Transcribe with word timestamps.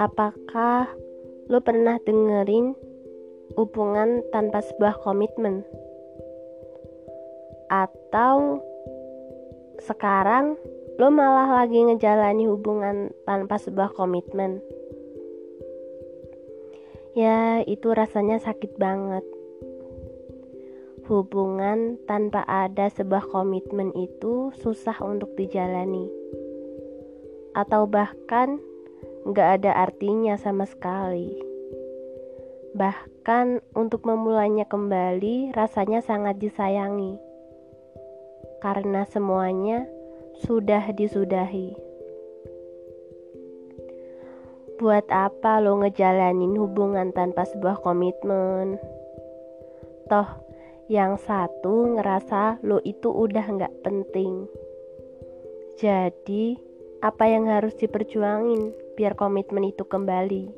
Apakah 0.00 0.88
lo 1.52 1.60
pernah 1.60 2.00
dengerin 2.00 2.72
hubungan 3.60 4.24
tanpa 4.32 4.64
sebuah 4.64 5.04
komitmen? 5.04 5.68
Atau 7.68 8.64
sekarang 9.84 10.56
lo 10.96 11.12
malah 11.12 11.60
lagi 11.60 11.84
ngejalani 11.84 12.48
hubungan 12.48 13.12
tanpa 13.28 13.60
sebuah 13.60 13.92
komitmen? 13.92 14.64
Ya, 17.12 17.60
itu 17.68 17.92
rasanya 17.92 18.40
sakit 18.40 18.80
banget. 18.80 19.35
Hubungan 21.06 22.02
tanpa 22.10 22.42
ada 22.50 22.90
sebuah 22.90 23.30
komitmen 23.30 23.94
itu 23.94 24.50
susah 24.58 24.98
untuk 25.06 25.38
dijalani, 25.38 26.10
atau 27.54 27.86
bahkan 27.86 28.58
nggak 29.22 29.62
ada 29.62 29.86
artinya 29.86 30.34
sama 30.34 30.66
sekali. 30.66 31.30
Bahkan 32.74 33.62
untuk 33.78 34.02
memulainya 34.02 34.66
kembali 34.66 35.54
rasanya 35.54 36.02
sangat 36.02 36.42
disayangi. 36.42 37.22
Karena 38.58 39.06
semuanya 39.06 39.86
sudah 40.42 40.90
disudahi. 40.90 41.70
Buat 44.82 45.06
apa 45.14 45.62
lo 45.62 45.78
ngejalanin 45.86 46.58
hubungan 46.58 47.14
tanpa 47.14 47.46
sebuah 47.46 47.78
komitmen? 47.78 48.82
Toh, 50.10 50.45
yang 50.86 51.18
satu 51.18 51.98
ngerasa 51.98 52.62
lo 52.62 52.78
itu 52.82 53.10
udah 53.10 53.46
nggak 53.46 53.74
penting. 53.82 54.46
Jadi, 55.76 56.56
apa 57.04 57.24
yang 57.28 57.50
harus 57.50 57.76
diperjuangin? 57.76 58.86
biar 58.96 59.12
komitmen 59.12 59.68
itu 59.68 59.84
kembali. 59.84 60.48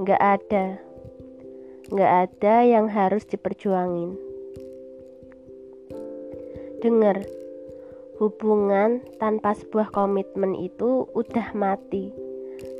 Nggak 0.00 0.22
ada, 0.24 0.80
nggak 1.92 2.12
ada 2.24 2.54
yang 2.64 2.88
harus 2.88 3.28
diperjuangin. 3.28 4.16
Dengar, 6.80 7.20
hubungan 8.16 9.04
tanpa 9.20 9.52
sebuah 9.52 9.92
komitmen 9.92 10.56
itu 10.56 11.04
udah 11.12 11.52
mati, 11.52 12.08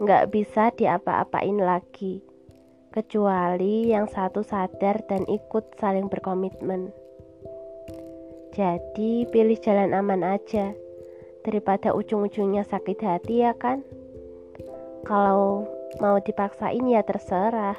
nggak 0.00 0.32
bisa 0.32 0.72
diapa-apain 0.72 1.60
lagi, 1.60 2.24
kecuali 2.98 3.94
yang 3.94 4.10
satu 4.10 4.42
sadar 4.42 5.06
dan 5.06 5.22
ikut 5.30 5.78
saling 5.78 6.10
berkomitmen. 6.10 6.90
Jadi 8.50 9.22
pilih 9.30 9.54
jalan 9.62 9.94
aman 9.94 10.26
aja 10.26 10.74
daripada 11.46 11.94
ujung-ujungnya 11.94 12.66
sakit 12.66 12.98
hati 12.98 13.46
ya 13.46 13.54
kan? 13.54 13.86
Kalau 15.06 15.62
mau 16.02 16.18
dipaksain 16.18 16.82
ya 16.90 17.06
terserah, 17.06 17.78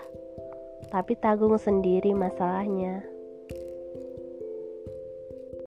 tapi 0.87 1.19
tanggung 1.19 1.59
sendiri 1.59 2.15
masalahnya. 2.15 3.03